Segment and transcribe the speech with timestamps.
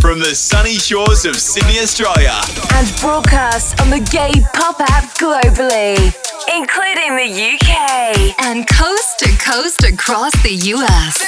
[0.00, 2.34] From the sunny shores of Sydney, Australia.
[2.74, 5.96] And broadcast on the Gay Pop app globally,
[6.54, 8.34] including the UK.
[8.44, 11.18] And coast to coast across the US.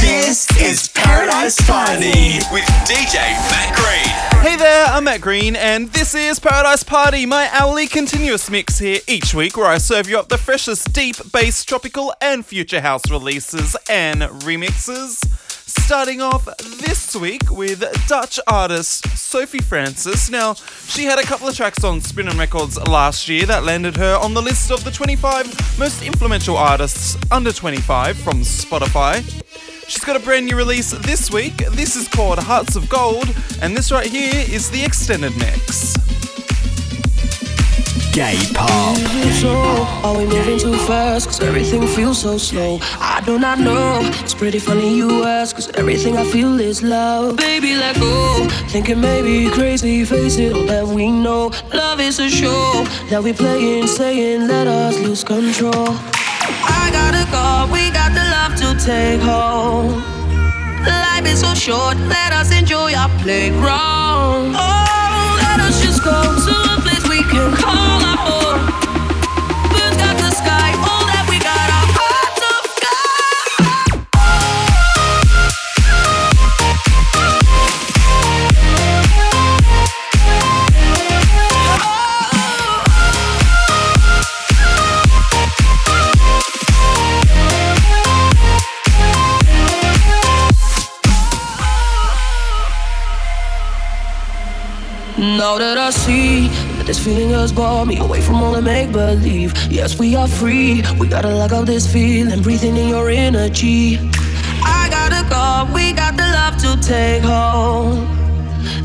[0.00, 3.14] This is Paradise Party with DJ
[3.50, 4.42] Matt Green.
[4.42, 8.98] Hey there, I'm Matt Green, and this is Paradise Party, my hourly continuous mix here
[9.06, 13.08] each week where I serve you up the freshest deep bass, tropical, and future house
[13.10, 15.22] releases and remixes.
[15.78, 16.44] Starting off
[16.80, 20.28] this week with Dutch artist Sophie Francis.
[20.30, 20.54] Now,
[20.86, 24.34] she had a couple of tracks on Spinnin' Records last year that landed her on
[24.34, 29.22] the list of the 25 most influential artists under 25 from Spotify.
[29.88, 31.56] She's got a brand new release this week.
[31.72, 35.96] This is called Hearts of Gold, and this right here is the extended mix.
[38.12, 38.94] Gay pop.
[39.40, 39.50] So,
[40.04, 41.28] are we moving too fast?
[41.28, 42.78] Cause everything feels so slow.
[43.00, 44.00] I do not know.
[44.20, 47.36] It's pretty funny you ask, cause everything I feel is love.
[47.38, 48.46] Baby, let go.
[48.68, 51.52] Thinking maybe crazy, face it, all that we know.
[51.72, 55.72] Love is a show that we playing, saying, let us lose control.
[55.72, 60.02] I gotta go, we got the love to take home.
[60.84, 64.54] Life is so short, let us enjoy our playground.
[64.54, 64.81] Oh,
[95.42, 98.92] Now that I see that this feeling has brought me away from all the make
[98.92, 99.52] believe.
[99.68, 100.84] Yes, we are free.
[101.00, 103.98] We gotta lock out this feeling, breathing in your energy.
[104.62, 108.06] I gotta go, we got the love to take home.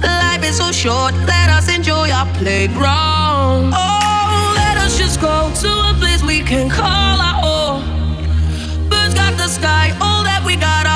[0.01, 3.73] Life is so short, let us enjoy our playground.
[3.77, 8.89] Oh, let us just go to a place we can call our own.
[8.89, 10.86] Birds got the sky, all that we got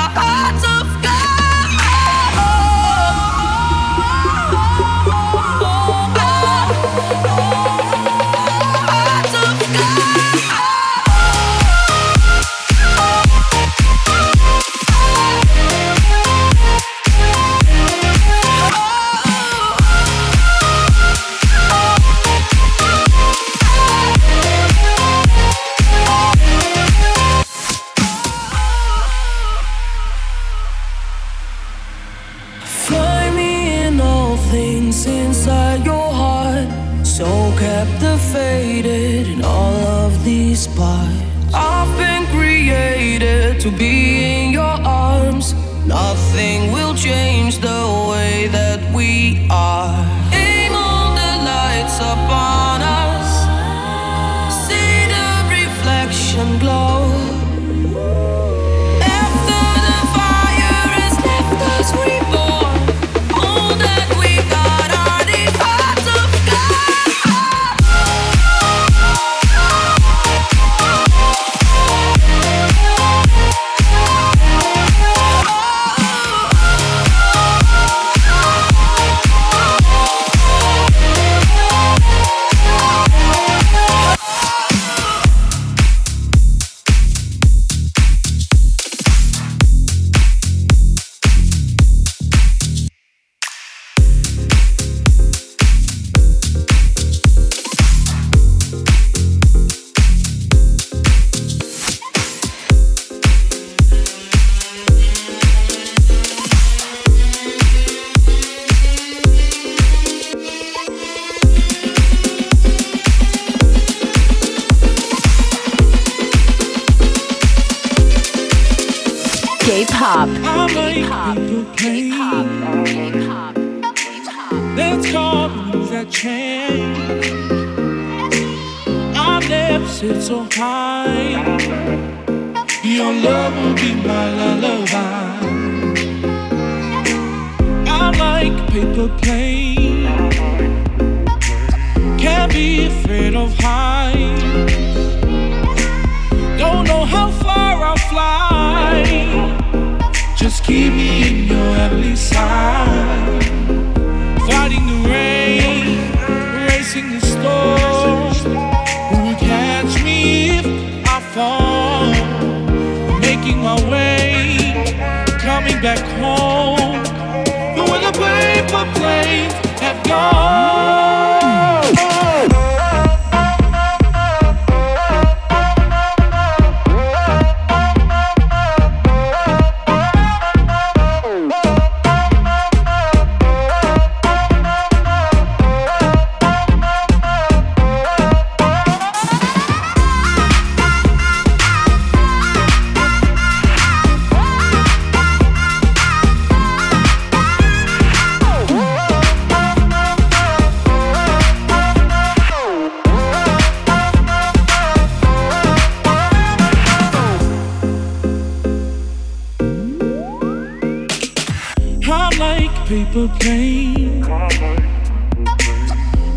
[212.92, 214.20] paper plane.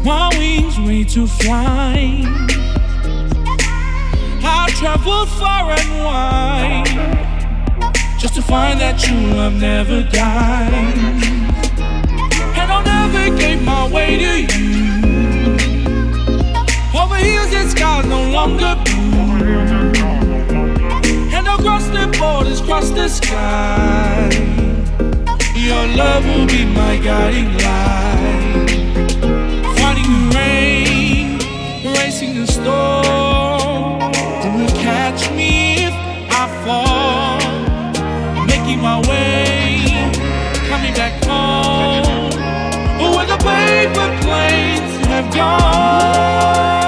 [0.05, 2.23] My wings ready to fly.
[4.41, 6.87] I've traveled far and wide
[8.17, 10.97] just to find that true love never dies.
[12.59, 15.57] And I'll navigate my way to you.
[16.97, 19.43] Over hills and skies no longer blue.
[21.35, 24.64] And across the borders, cross the sky.
[25.65, 28.69] Your love will be my guiding light.
[29.79, 31.39] Fighting the rain,
[31.97, 33.99] racing the storm.
[34.43, 35.93] You will catch me if
[36.29, 37.39] I fall.
[38.45, 40.11] Making my way,
[40.69, 42.29] coming back home.
[43.15, 46.84] Where the paper planes have gone.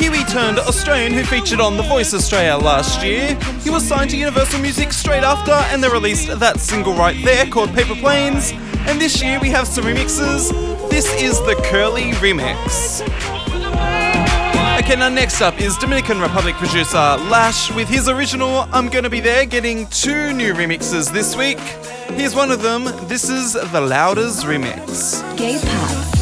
[0.00, 3.34] Kiwi turned Australian who featured on The Voice Australia last year.
[3.62, 7.44] He was signed to Universal Music straight after, and they released that single right there
[7.44, 8.52] called Paper Planes.
[8.88, 10.48] And this year we have some remixes.
[10.88, 13.02] This is the Curly remix.
[14.82, 19.20] Okay, now next up is Dominican Republic producer Lash with his original I'm Gonna Be
[19.20, 21.58] There getting two new remixes this week.
[22.16, 22.84] Here's one of them.
[23.06, 25.20] This is the Louders remix.
[25.36, 26.19] Gay pop.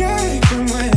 [0.00, 0.89] No escaping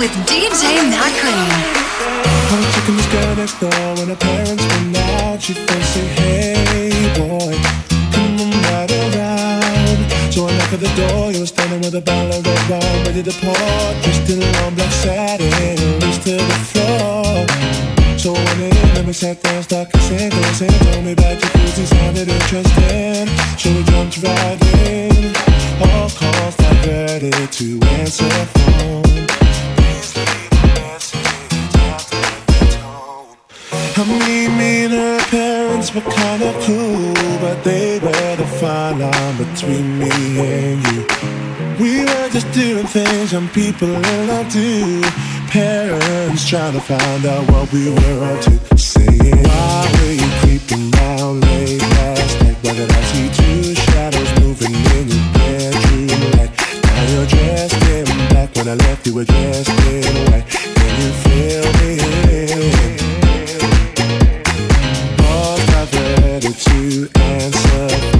[0.00, 1.12] with DJ Matt
[3.60, 4.64] I when her parents
[4.96, 5.42] out.
[5.42, 6.88] She first say, Hey
[7.20, 7.52] boy,
[8.08, 10.00] come on right around.
[10.32, 13.22] So I at the door, you were standing with a bottle of red wine ready
[13.22, 13.76] to pour.
[14.00, 17.44] Dressed in long black satin, reached to the floor.
[18.16, 19.36] So I went in, sat
[20.64, 20.80] down.
[20.80, 21.36] Told me about
[21.92, 23.28] sounded interesting.
[23.60, 25.36] So we jumped right in.
[25.84, 26.56] All calls
[27.52, 27.66] to
[28.00, 28.24] answer
[28.56, 29.10] phone.
[34.00, 39.36] I mean, me and her parents were kinda cool, but they were the fine line
[39.36, 41.06] between me and you.
[41.78, 45.02] We were just doing things young people in love do.
[45.48, 48.78] Parents trying to find out what we were up to.
[48.78, 52.56] Saying, Why were you creeping down late last night?
[52.62, 56.52] Why did I see two shadows moving in your bedroom light?
[56.84, 58.54] Now you're dressed in black.
[58.56, 60.79] When I left, you were dressed in white.
[66.90, 68.19] You answer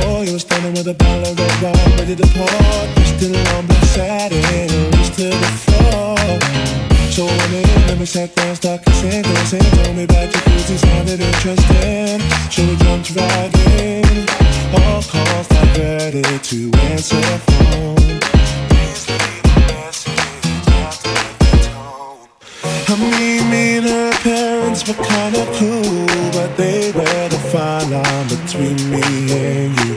[0.00, 0.24] door.
[0.24, 2.46] You were standing with a bottle of red wine ready to pour.
[2.96, 6.16] Just in long black satin, reached to the floor.
[7.10, 9.66] So I went in, let me sat down, start kissing, kissing.
[9.76, 12.20] Told me about your cruising, sounded interesting.
[12.50, 14.26] So we jumped right in.
[14.78, 18.49] All calls diverted to answer phone.
[22.98, 29.00] Me and her parents were kinda cool, but they were the fine line between me
[29.30, 29.94] and you.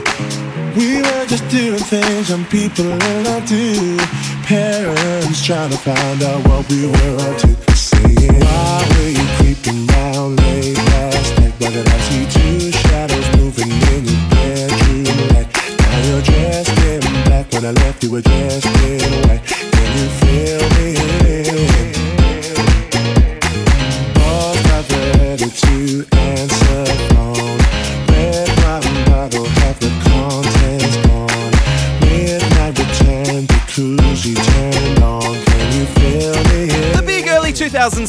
[0.76, 3.98] We were just doing things young people love to.
[4.44, 7.74] Parents trying to find out what we were up to.
[7.74, 11.54] Saying, Why were you creeping down late last night?
[11.58, 15.48] Why did I see two shadows moving in your bedroom light?
[15.80, 17.52] Now you're dressed in black.
[17.52, 19.44] When I left, you were dressed in white.
[19.46, 21.93] Can you feel me?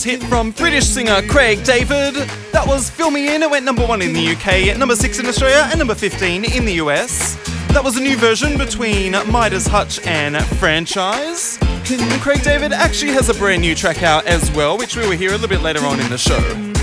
[0.05, 2.13] Hit from British singer Craig David.
[2.51, 3.41] That was Fill Me In.
[3.41, 6.63] It went number one in the UK, number six in Australia, and number 15 in
[6.63, 7.35] the US.
[7.69, 11.57] That was a new version between Midas Hutch and Franchise.
[11.89, 15.17] And Craig David actually has a brand new track out as well, which we will
[15.17, 16.74] hear a little bit later on in the show.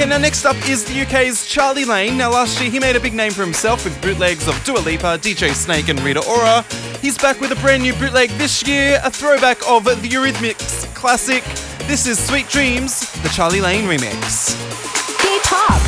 [0.00, 2.16] Okay, now next up is the UK's Charlie Lane.
[2.16, 5.18] Now last year he made a big name for himself with bootlegs of Dua Lipa,
[5.18, 6.64] DJ Snake, and Rita Ora.
[7.02, 11.44] He's back with a brand new bootleg this year, a throwback of the Eurythmics classic.
[11.86, 14.56] This is Sweet Dreams, the Charlie Lane remix.
[15.22, 15.79] Gay Pop.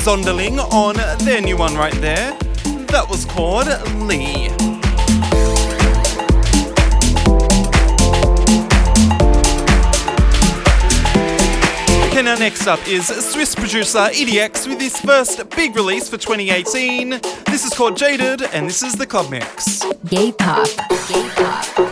[0.00, 2.32] Zonderling on their new one right there.
[2.88, 3.66] That was called
[4.08, 4.48] Lee.
[12.08, 17.10] Okay, now next up is Swiss producer EDX with his first big release for 2018.
[17.46, 19.84] This is called Jaded, and this is the Club Mix.
[20.06, 20.66] Gay Pop.
[21.08, 21.89] Gay Pop.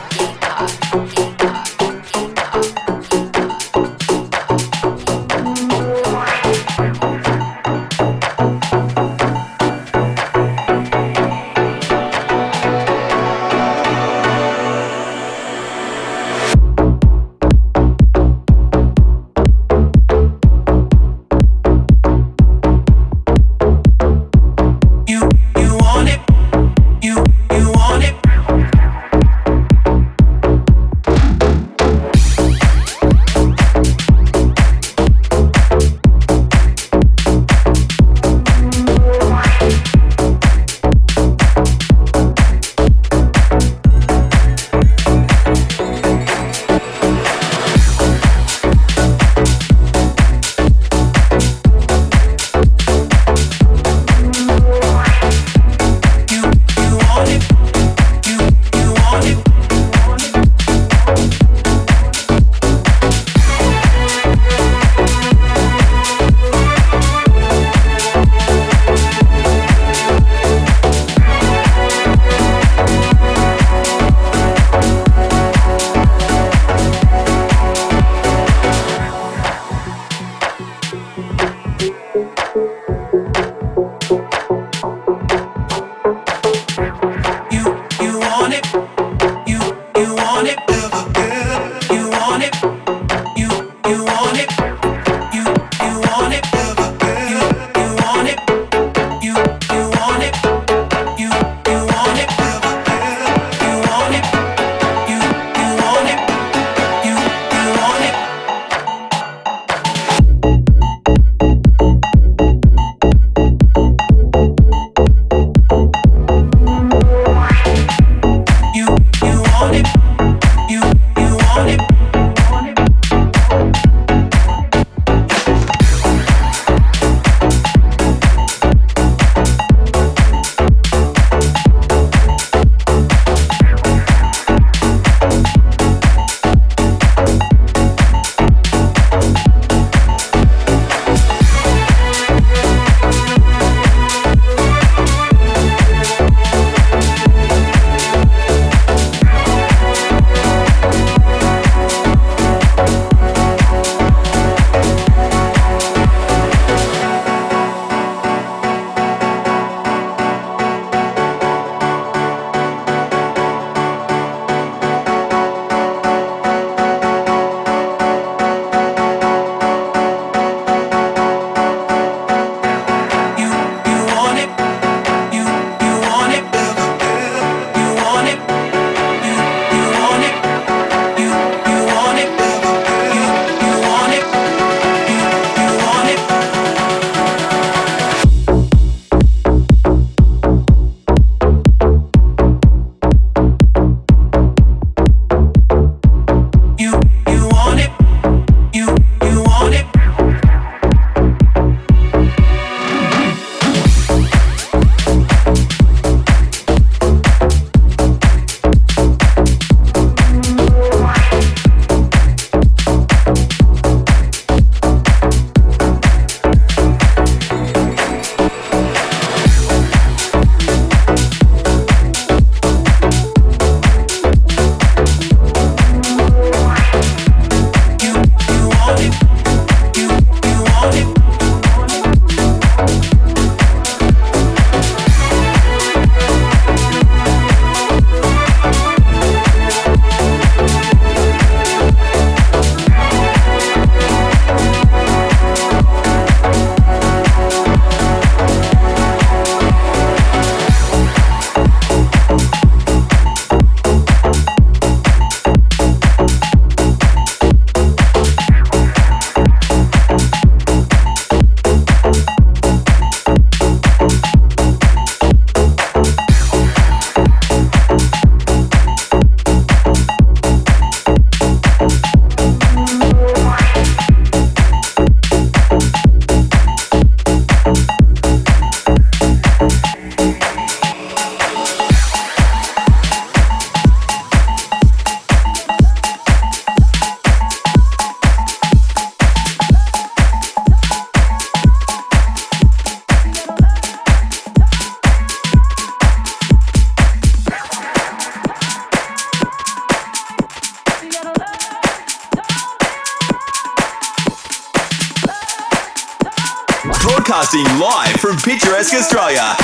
[308.79, 309.58] Burlesque Australia.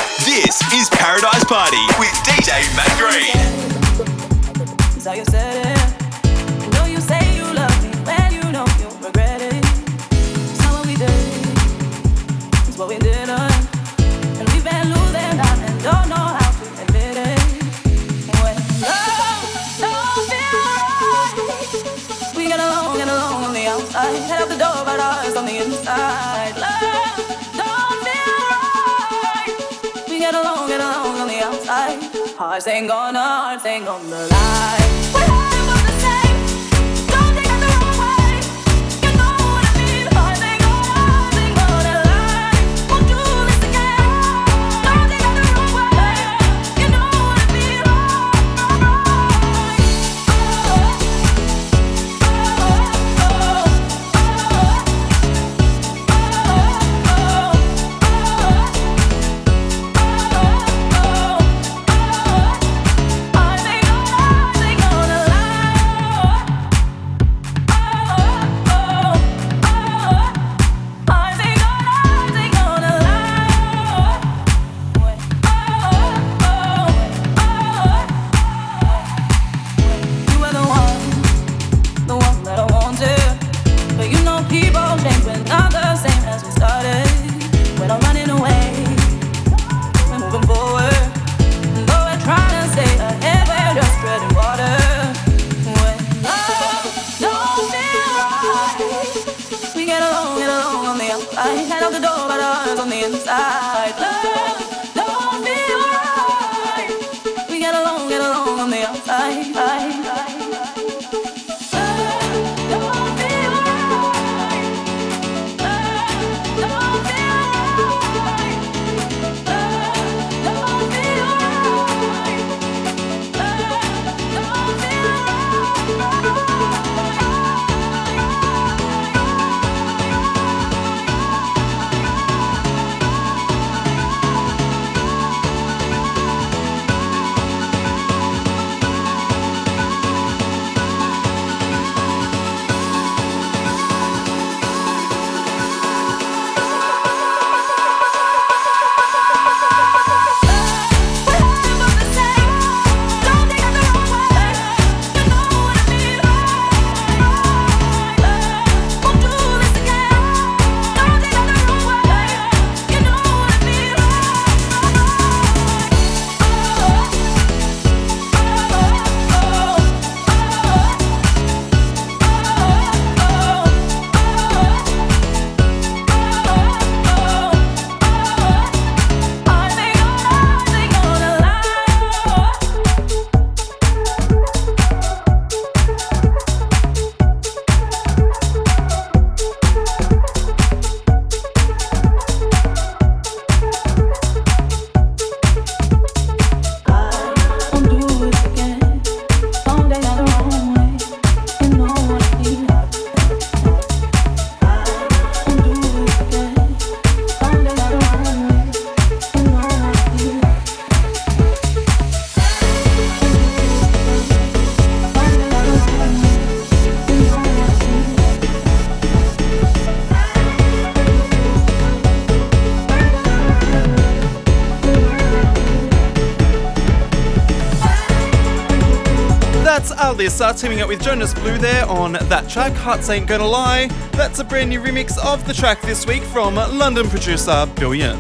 [230.35, 233.87] Arlissa teaming up with Jonas Blue there on that track, Hearts Ain't Gonna Lie.
[234.13, 238.19] That's a brand new remix of the track this week from London producer Billion.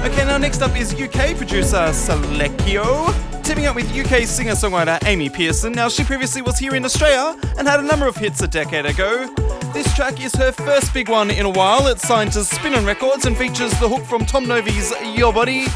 [0.00, 3.14] Okay, now next up is UK producer Selecchio
[3.44, 5.72] teaming up with UK singer songwriter Amy Pearson.
[5.72, 8.86] Now, she previously was here in Australia and had a number of hits a decade
[8.86, 9.32] ago.
[9.72, 11.86] This track is her first big one in a while.
[11.86, 15.66] It's signed to Spinnin' Records and features the hook from Tom Novy's Your Body.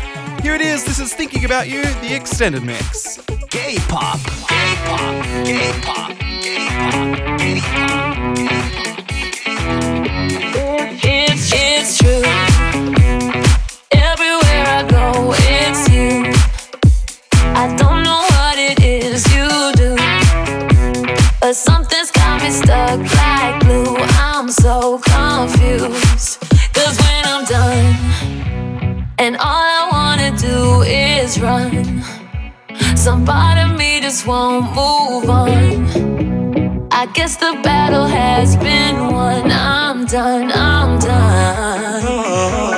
[0.43, 3.28] Here it is, this is Thinking About You, the extended mix.
[3.50, 8.67] Gay pop, gay pop, gay pop, gay pop, gay pop, gay pop.
[33.09, 36.88] some part of me just won't move on.
[36.92, 39.51] I guess the battle has been won.
[39.51, 42.78] I'm done, I'm done.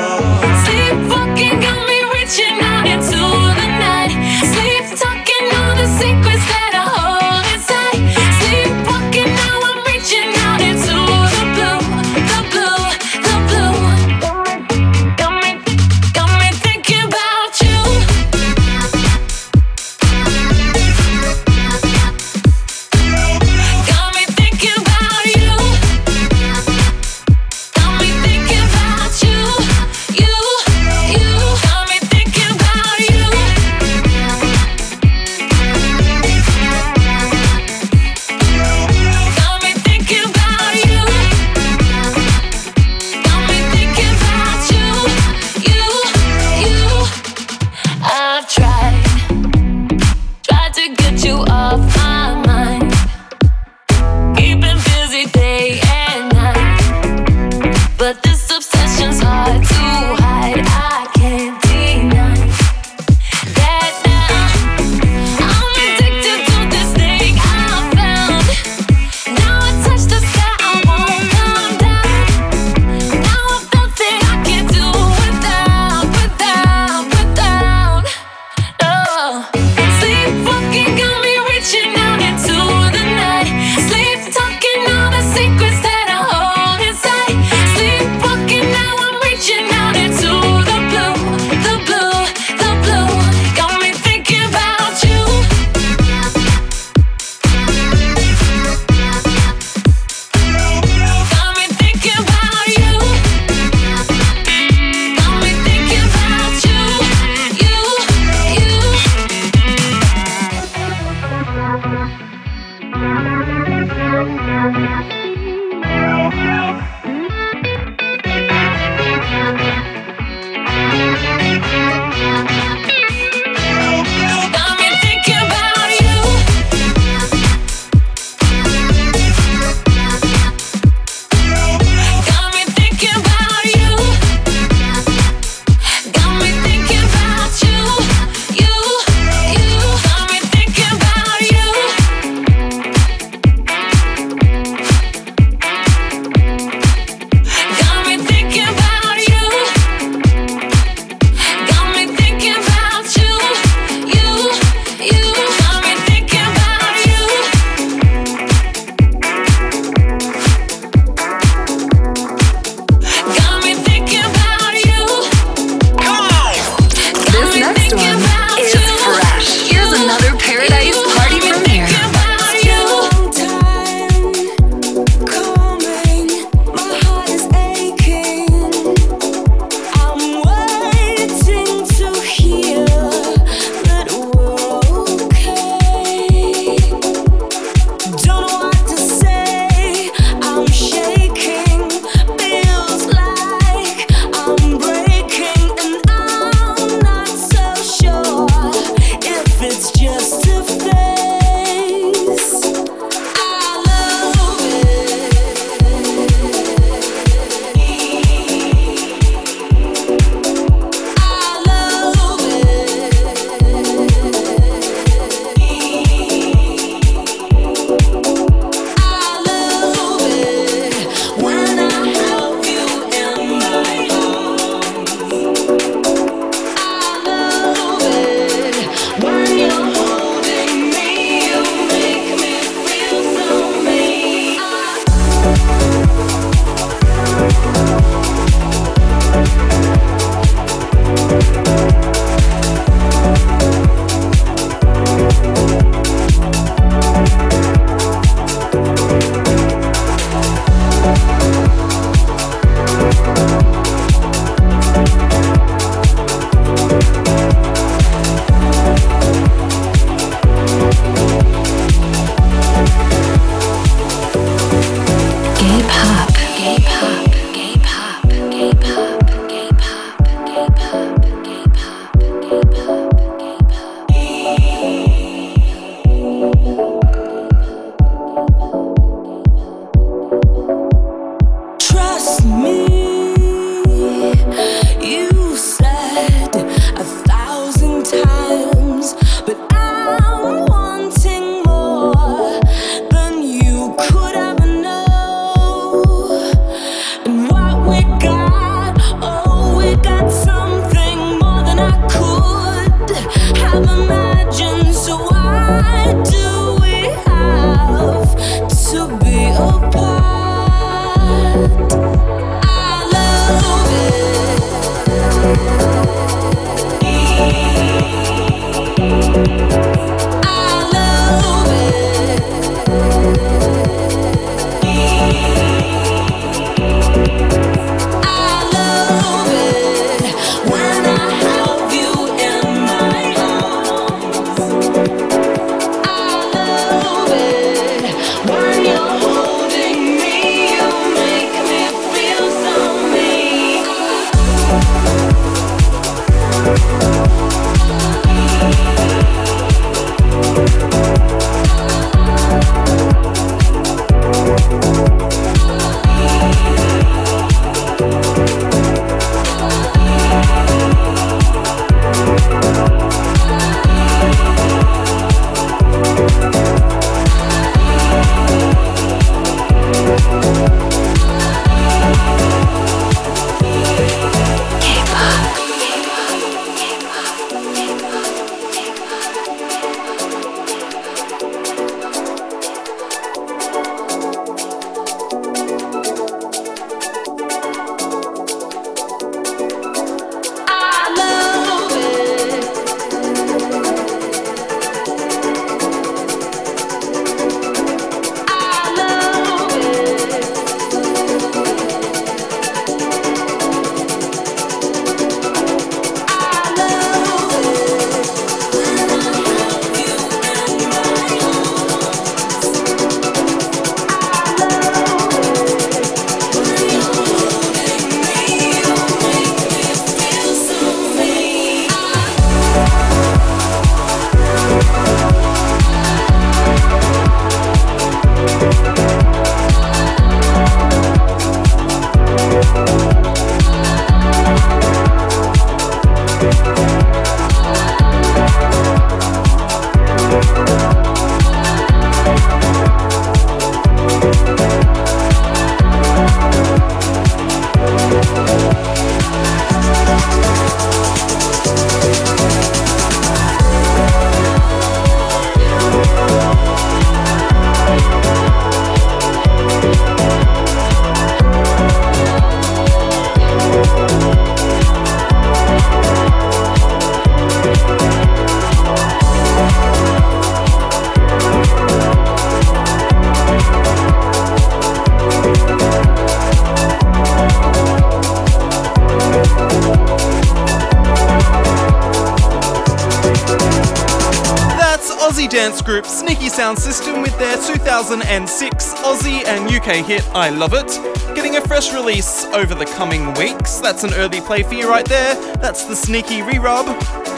[485.61, 490.87] Dance group Sneaky Sound System with their 2006 Aussie and UK hit I Love It,
[491.35, 493.77] getting a fresh release over the coming weeks.
[493.79, 495.35] That's an early play for you right there.
[495.57, 496.87] That's the Sneaky Re-Rub.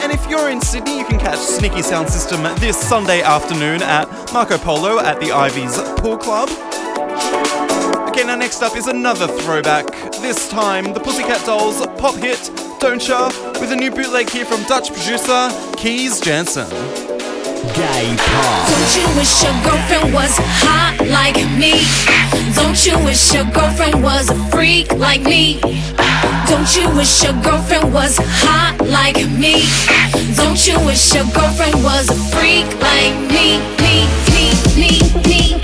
[0.01, 4.07] And if you're in Sydney, you can catch Sneaky Sound System this Sunday afternoon at
[4.31, 6.47] Marco Polo at the Ivy's Pool Club.
[8.07, 9.85] Okay, now next up is another throwback.
[10.21, 12.49] This time, the Pussycat Dolls pop hit
[12.79, 13.27] Don't Ya,
[13.59, 17.12] with a new bootleg here from Dutch producer Keys Jansen.
[17.71, 18.67] Gay Pop.
[18.67, 21.79] Don't you wish your girlfriend was hot like me?
[22.55, 25.59] Don't you wish your girlfriend was a freak like me?
[26.47, 29.63] Don't you wish your girlfriend was hot like me?
[30.35, 33.59] Don't you wish your girlfriend was a freak like me?
[33.79, 34.99] Me, me, me,
[35.29, 35.62] me,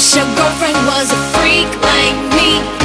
[0.00, 2.79] wish your girlfriend was a freak like me?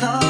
[0.00, 0.21] love.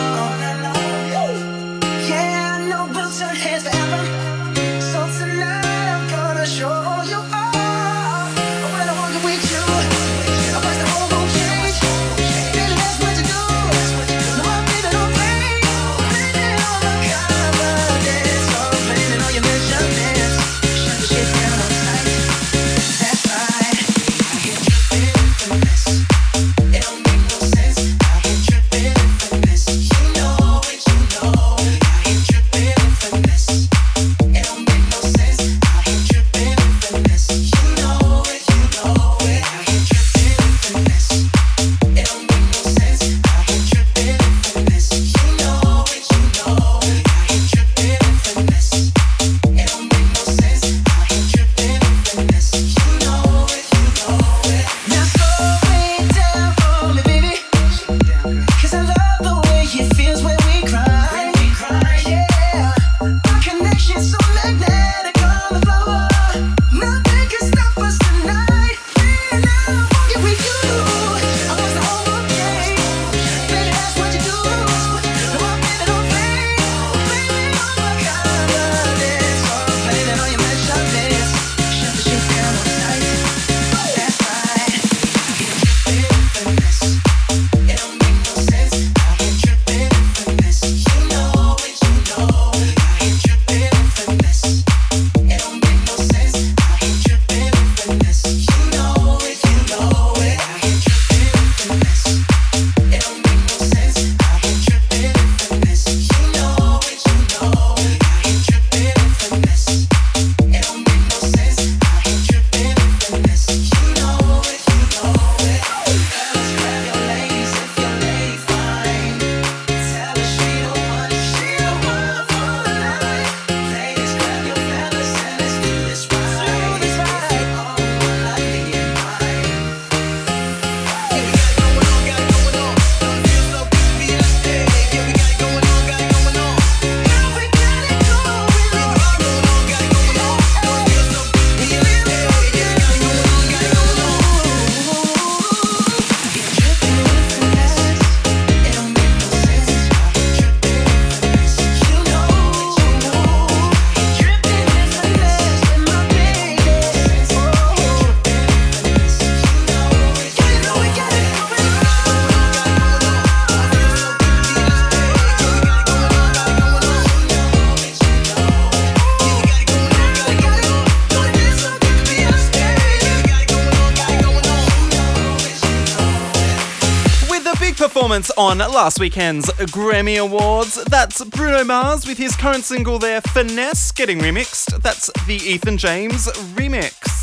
[178.58, 180.82] last weekend's Grammy Awards.
[180.84, 184.82] That's Bruno Mars with his current single there, Finesse, getting remixed.
[184.82, 187.22] That's the Ethan James remix.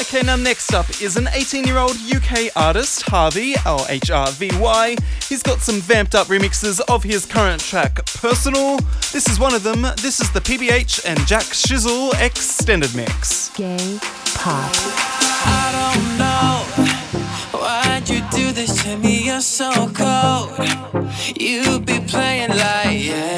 [0.00, 4.30] Okay, now next up is an 18 year old UK artist, Harvey, L H R
[4.32, 4.96] V Y.
[5.28, 8.78] He's got some vamped up remixes of his current track, Personal.
[9.12, 9.82] This is one of them.
[9.82, 13.48] This is the PBH and Jack Shizzle extended mix.
[13.56, 13.98] Gay
[14.34, 15.13] pop
[18.04, 19.24] would you do this to me?
[19.24, 20.50] You're so cold.
[21.40, 23.33] You be playing like, yeah.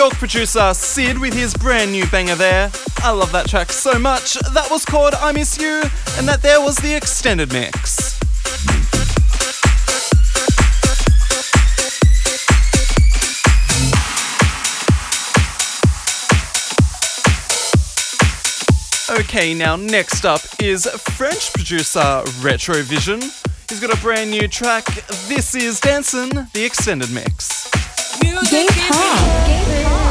[0.00, 2.72] York producer Sid with his brand new banger there.
[3.04, 4.32] I love that track so much.
[4.54, 5.82] That was called I Miss You,
[6.16, 8.18] and that there was the extended mix.
[19.10, 20.86] Okay, now next up is
[21.18, 23.20] French producer Retrovision.
[23.68, 24.86] He's got a brand new track.
[25.28, 27.79] This is Dancin', the extended mix.
[28.20, 29.46] Gay pop.
[29.46, 30.09] Gay pop.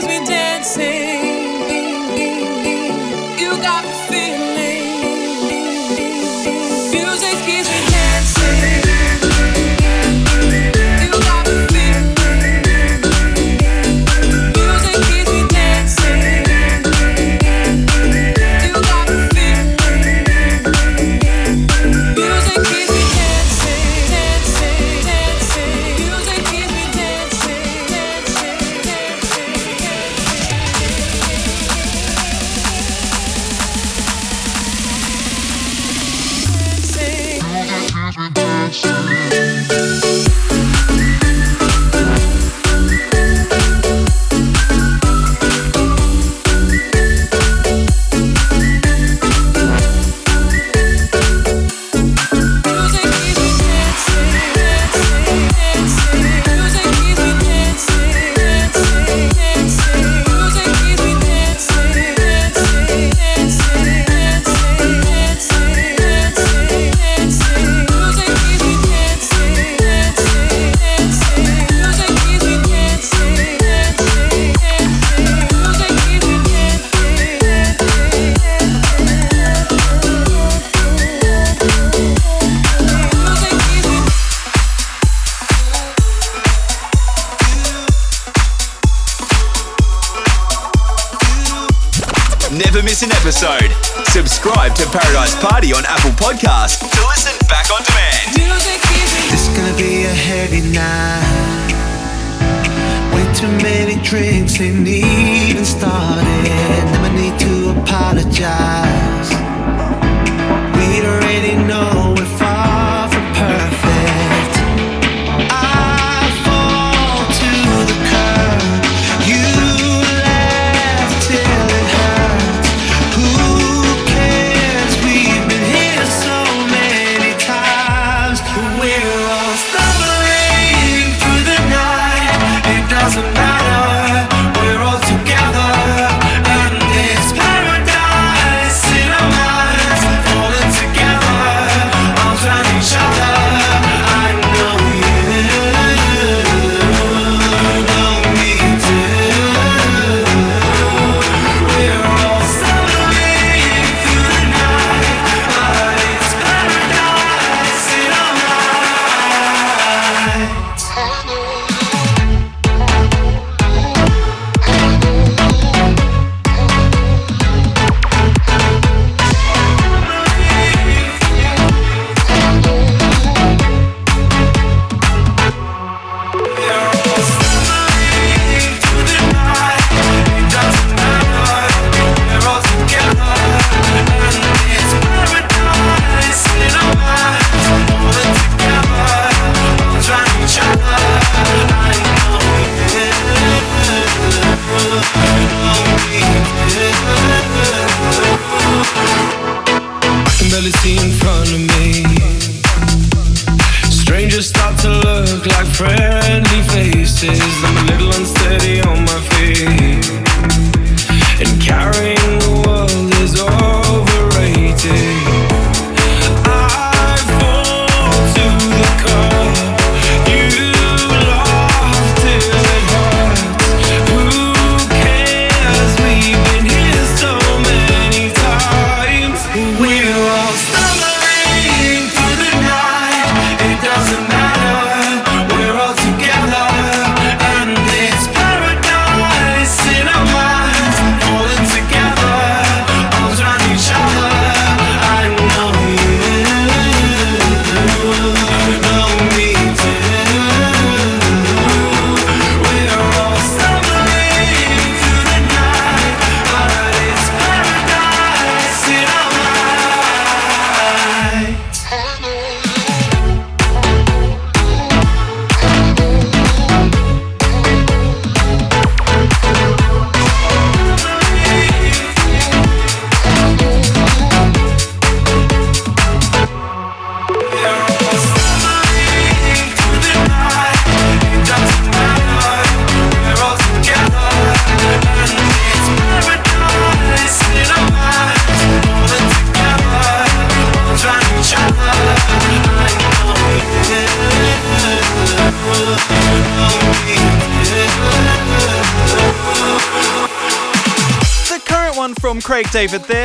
[0.00, 1.47] sees me dancing.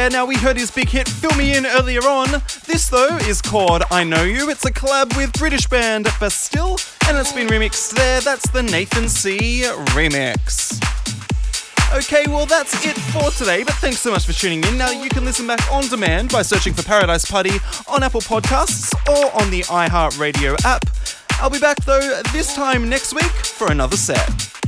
[0.03, 0.09] There.
[0.09, 2.27] Now, we heard his big hit Fill Me In earlier on.
[2.65, 4.49] This, though, is called I Know You.
[4.49, 6.77] It's a collab with British band Bastille,
[7.07, 8.19] and it's been remixed there.
[8.21, 9.61] That's the Nathan C
[9.95, 10.81] remix.
[11.95, 14.77] Okay, well, that's it for today, but thanks so much for tuning in.
[14.77, 18.93] Now, you can listen back on demand by searching for Paradise Party on Apple Podcasts
[19.07, 20.85] or on the iHeartRadio app.
[21.41, 24.62] I'll be back, though, this time next week for another set.